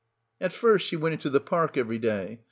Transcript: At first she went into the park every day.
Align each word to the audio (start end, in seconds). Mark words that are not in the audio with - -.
At 0.39 0.51
first 0.51 0.87
she 0.87 0.95
went 0.95 1.13
into 1.13 1.29
the 1.29 1.39
park 1.39 1.77
every 1.77 1.99
day. 1.99 2.39